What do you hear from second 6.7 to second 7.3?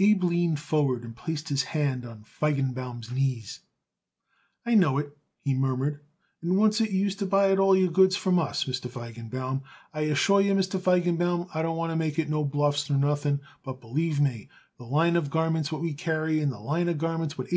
you used to